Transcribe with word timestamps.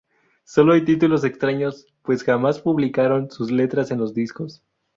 Sólo 0.45 0.73
hay 0.73 0.83
títulos 0.83 1.23
extraños, 1.23 1.85
pues 2.01 2.23
jamás 2.23 2.59
publicaron 2.59 3.29
sus 3.29 3.51
letras 3.51 3.91
en 3.91 3.99
los 3.99 4.15
discos. 4.15 4.63